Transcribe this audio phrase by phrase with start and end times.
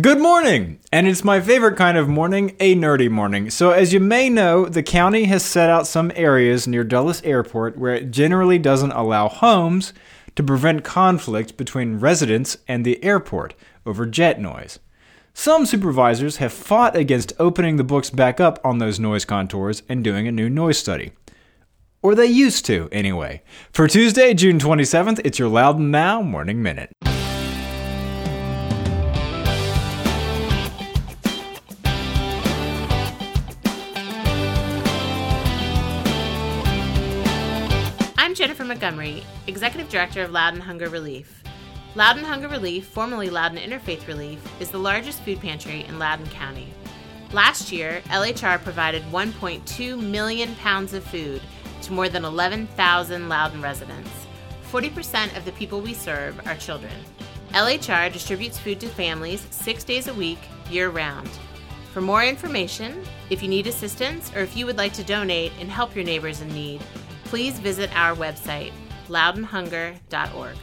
[0.00, 0.80] Good morning!
[0.90, 3.48] And it's my favorite kind of morning, a nerdy morning.
[3.48, 7.78] So, as you may know, the county has set out some areas near Dulles Airport
[7.78, 9.92] where it generally doesn't allow homes
[10.34, 13.54] to prevent conflict between residents and the airport
[13.86, 14.80] over jet noise.
[15.32, 20.02] Some supervisors have fought against opening the books back up on those noise contours and
[20.02, 21.12] doing a new noise study.
[22.02, 23.44] Or they used to, anyway.
[23.70, 26.90] For Tuesday, June 27th, it's your Loudoun Now Morning Minute.
[38.44, 41.42] Jennifer Montgomery, Executive Director of Loudoun Hunger Relief.
[41.94, 46.68] Loudoun Hunger Relief, formerly Loudoun Interfaith Relief, is the largest food pantry in Loudoun County.
[47.32, 51.40] Last year, LHR provided 1.2 million pounds of food
[51.80, 54.10] to more than 11,000 Loudoun residents.
[54.70, 56.92] 40% of the people we serve are children.
[57.52, 61.30] LHR distributes food to families six days a week, year round.
[61.94, 65.70] For more information, if you need assistance, or if you would like to donate and
[65.70, 66.82] help your neighbors in need,
[67.34, 68.70] please visit our website,
[69.08, 70.56] loudounhunger.org.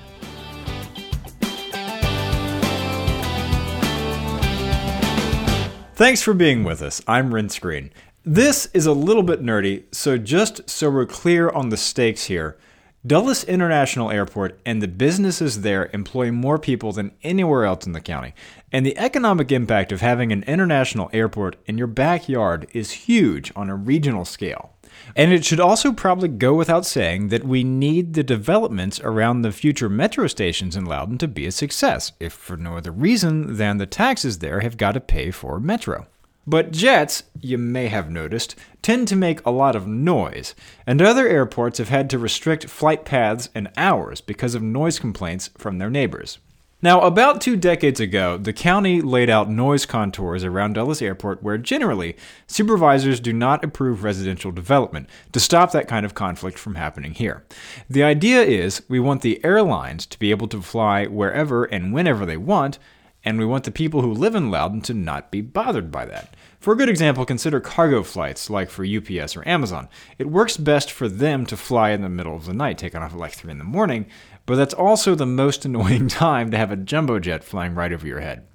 [5.95, 7.01] Thanks for being with us.
[7.05, 7.91] I'm Renss Greene.
[8.23, 12.57] This is a little bit nerdy, so just so we're clear on the stakes here,
[13.05, 17.99] Dulles International Airport and the businesses there employ more people than anywhere else in the
[17.99, 18.33] county.
[18.71, 23.69] And the economic impact of having an international airport in your backyard is huge on
[23.69, 24.71] a regional scale.
[25.15, 29.51] And it should also probably go without saying that we need the developments around the
[29.51, 33.77] future metro stations in Loudoun to be a success, if for no other reason than
[33.77, 36.07] the taxes there have got to pay for metro.
[36.47, 40.55] But jets, you may have noticed, tend to make a lot of noise,
[40.87, 45.51] and other airports have had to restrict flight paths and hours because of noise complaints
[45.57, 46.39] from their neighbors.
[46.83, 51.59] Now, about two decades ago, the county laid out noise contours around Dulles Airport where
[51.59, 52.15] generally
[52.47, 57.43] supervisors do not approve residential development to stop that kind of conflict from happening here.
[57.87, 62.25] The idea is we want the airlines to be able to fly wherever and whenever
[62.25, 62.79] they want,
[63.23, 66.35] and we want the people who live in Loudoun to not be bothered by that.
[66.59, 69.87] For a good example, consider cargo flights like for UPS or Amazon.
[70.17, 73.13] It works best for them to fly in the middle of the night, taking off
[73.13, 74.07] at like 3 in the morning,
[74.51, 78.05] but that's also the most annoying time to have a jumbo jet flying right over
[78.05, 78.45] your head.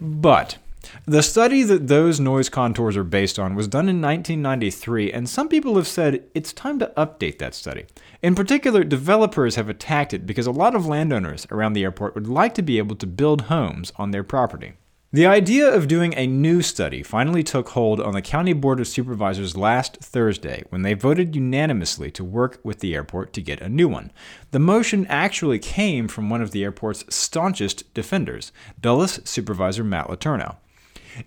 [0.00, 0.58] But
[1.06, 5.48] the study that those noise contours are based on was done in 1993, and some
[5.48, 7.86] people have said it's time to update that study.
[8.20, 12.26] In particular, developers have attacked it because a lot of landowners around the airport would
[12.26, 14.72] like to be able to build homes on their property.
[15.12, 18.88] The idea of doing a new study finally took hold on the County Board of
[18.88, 23.68] Supervisors last Thursday when they voted unanimously to work with the airport to get a
[23.68, 24.10] new one.
[24.50, 28.50] The motion actually came from one of the airport's staunchest defenders,
[28.80, 30.56] Dulles Supervisor Matt Letourneau.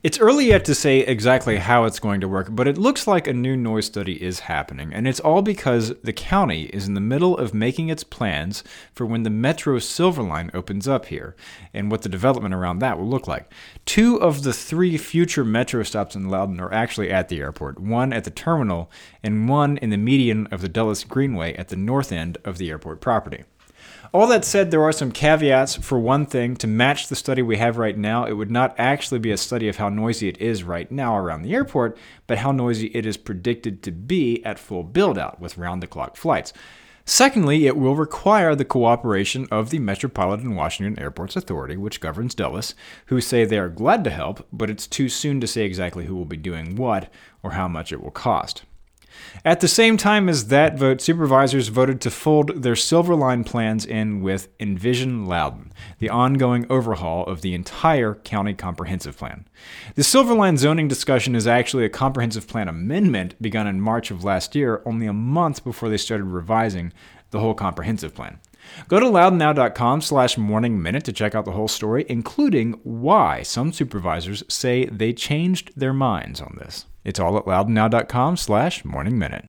[0.04, 3.28] It's early yet to say exactly how it's going to work, but it looks like
[3.28, 7.02] a new noise study is happening, and it's all because the county is in the
[7.02, 8.64] middle of making its plans
[8.94, 11.36] for when the Metro Silver Line opens up here,
[11.74, 13.52] and what the development around that will look like.
[13.86, 18.14] Two of the three future Metro stops in Loudoun are actually at the airport, one
[18.14, 18.92] at the terminal,
[19.24, 22.70] and one in the median of the Dulles Greenway at the north end of the
[22.70, 23.44] airport property.
[24.12, 25.76] All that said, there are some caveats.
[25.76, 29.20] For one thing, to match the study we have right now, it would not actually
[29.20, 32.52] be a study of how noisy it is right now around the airport, but how
[32.52, 36.54] noisy it is predicted to be at full build out with round the clock flights.
[37.06, 42.76] Secondly, it will require the cooperation of the Metropolitan Washington Airports Authority, which governs Dulles,
[43.08, 46.16] who say they are glad to help, but it's too soon to say exactly who
[46.16, 47.12] will be doing what
[47.42, 48.64] or how much it will cost.
[49.46, 53.86] At the same time as that vote, supervisors voted to fold their Silver Line plans
[53.86, 59.48] in with Envision Loudoun, the ongoing overhaul of the entire county comprehensive plan.
[59.96, 64.24] The Silver Line zoning discussion is actually a comprehensive plan amendment begun in March of
[64.24, 66.92] last year, only a month before they started revising
[67.32, 68.40] the whole comprehensive plan.
[68.88, 73.72] Go to loudounnow.com slash morning minute to check out the whole story, including why some
[73.72, 76.86] supervisors say they changed their minds on this.
[77.04, 79.46] It's all at loudounnow.com slash morning minute.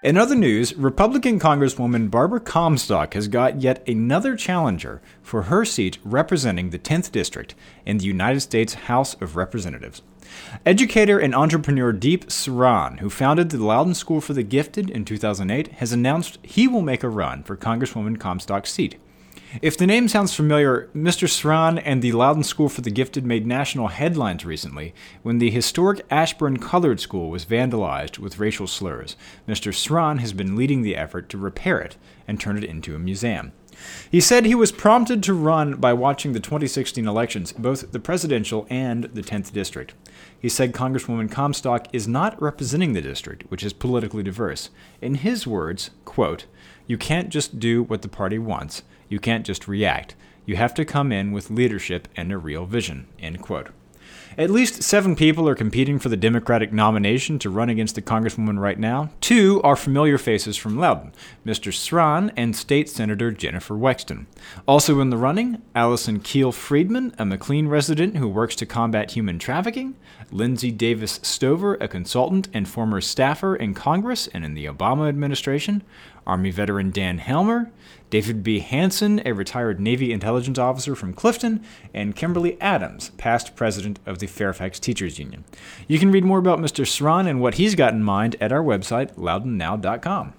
[0.00, 5.98] In other news, Republican Congresswoman Barbara Comstock has got yet another challenger for her seat
[6.04, 10.02] representing the 10th District in the United States House of Representatives.
[10.64, 15.66] Educator and entrepreneur Deep Sran, who founded the Loudoun School for the Gifted in 2008,
[15.78, 19.00] has announced he will make a run for Congresswoman Comstock's seat.
[19.62, 21.26] If the name sounds familiar, Mr.
[21.26, 24.92] Sran and the Loudoun School for the Gifted made national headlines recently
[25.22, 29.16] when the historic Ashburn Colored School was vandalized with racial slurs.
[29.48, 29.72] Mr.
[29.72, 31.96] Sran has been leading the effort to repair it
[32.26, 33.52] and turn it into a museum.
[34.10, 38.66] He said he was prompted to run by watching the 2016 elections, both the presidential
[38.70, 39.94] and the 10th district.
[40.38, 44.70] He said Congresswoman Comstock is not representing the district, which is politically diverse.
[45.00, 46.46] In his words, quote,
[46.86, 48.82] "You can't just do what the party wants.
[49.08, 50.14] You can't just react.
[50.46, 53.68] You have to come in with leadership and a real vision." End quote.
[54.36, 58.58] At least seven people are competing for the Democratic nomination to run against the Congresswoman
[58.60, 59.10] right now.
[59.20, 61.12] Two are familiar faces from Loudoun
[61.46, 61.72] Mr.
[61.72, 64.26] Sran and State Senator Jennifer Wexton.
[64.66, 69.38] Also in the running, Alison Kiehl Friedman, a McLean resident who works to combat human
[69.38, 69.96] trafficking,
[70.30, 75.82] Lindsey Davis Stover, a consultant and former staffer in Congress and in the Obama administration,
[76.28, 77.72] Army veteran Dan Helmer,
[78.10, 78.60] David B.
[78.60, 84.26] Hanson, a retired Navy intelligence officer from Clifton, and Kimberly Adams, past president of the
[84.26, 85.44] Fairfax Teachers Union.
[85.88, 86.86] You can read more about Mr.
[86.86, 90.34] Sran and what he's got in mind at our website, loudounnow.com.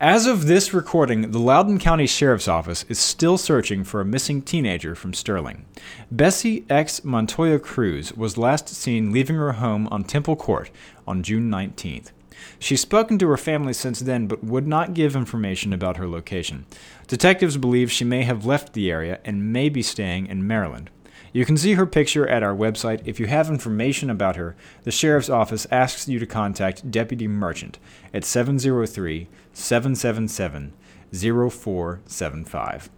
[0.00, 4.42] As of this recording, the Loudoun County Sheriff's Office is still searching for a missing
[4.42, 5.64] teenager from Sterling.
[6.10, 7.04] Bessie X.
[7.04, 10.72] Montoya Cruz was last seen leaving her home on Temple Court
[11.06, 12.10] on June 19th.
[12.58, 16.66] She's spoken to her family since then, but would not give information about her location.
[17.06, 20.90] Detectives believe she may have left the area and may be staying in Maryland.
[21.32, 23.00] You can see her picture at our website.
[23.06, 24.54] If you have information about her,
[24.84, 27.78] the Sheriff's Office asks you to contact Deputy Merchant
[28.12, 30.72] at 703 777
[31.12, 32.90] 0475.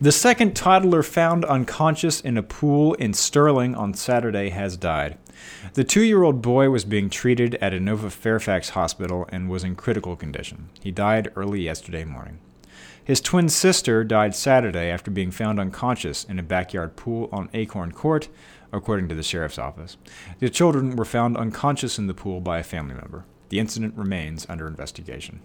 [0.00, 5.18] The second toddler found unconscious in a pool in Sterling on Saturday has died.
[5.74, 9.76] The two year old boy was being treated at Inova Fairfax Hospital and was in
[9.76, 10.70] critical condition.
[10.80, 12.38] He died early yesterday morning.
[13.02, 17.92] His twin sister died Saturday after being found unconscious in a backyard pool on Acorn
[17.92, 18.28] Court,
[18.72, 19.96] according to the sheriff's office.
[20.38, 23.24] The children were found unconscious in the pool by a family member.
[23.48, 25.40] The incident remains under investigation.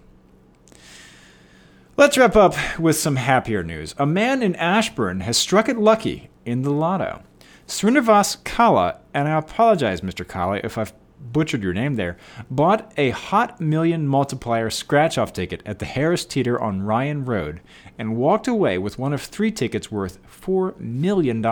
[2.06, 3.96] Let's wrap up with some happier news.
[3.98, 7.24] A man in Ashburn has struck it lucky in the lotto.
[7.68, 10.26] Srinivas Kala, and I apologize, Mr.
[10.26, 12.18] Kala, if I've butchered your name there,
[12.48, 17.62] bought a Hot Million Multiplier scratch off ticket at the Harris Teeter on Ryan Road
[17.98, 21.44] and walked away with one of three tickets worth $4 million.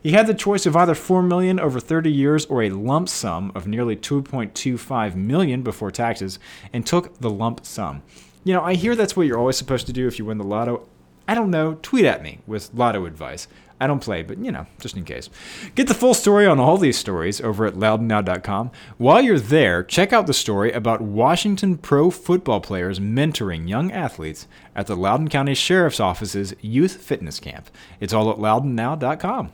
[0.00, 3.50] He had the choice of either 4 million over 30 years or a lump sum
[3.56, 6.38] of nearly 2.25 million before taxes
[6.72, 8.04] and took the lump sum.
[8.46, 10.44] You know, I hear that's what you're always supposed to do if you win the
[10.44, 10.86] lotto.
[11.26, 13.48] I don't know, tweet at me with lotto advice.
[13.80, 15.28] I don't play, but you know, just in case.
[15.74, 18.70] Get the full story on all these stories over at loudounnow.com.
[18.98, 24.46] While you're there, check out the story about Washington pro football players mentoring young athletes
[24.76, 27.68] at the Loudoun County Sheriff's Office's Youth Fitness Camp.
[27.98, 29.50] It's all at loudounnow.com.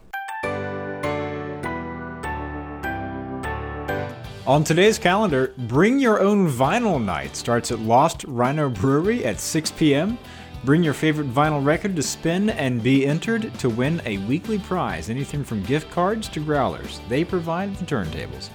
[4.52, 9.70] On today's calendar, Bring Your Own Vinyl Night starts at Lost Rhino Brewery at 6
[9.70, 10.18] p.m.
[10.62, 15.08] Bring your favorite vinyl record to spin and be entered to win a weekly prize,
[15.08, 17.00] anything from gift cards to growlers.
[17.08, 18.50] They provide the turntables.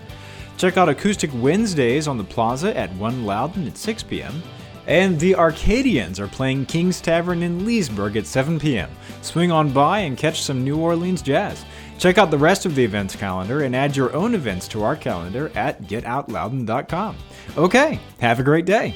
[0.58, 4.44] Check out Acoustic Wednesdays on the Plaza at 1 Loudoun at 6 p.m.
[4.88, 8.90] And the Arcadians are playing King's Tavern in Leesburg at 7 p.m.
[9.22, 11.66] Swing on by and catch some New Orleans jazz.
[12.00, 14.96] Check out the rest of the events calendar and add your own events to our
[14.96, 17.18] calendar at getoutloudoun.com.
[17.58, 18.96] Okay, have a great day.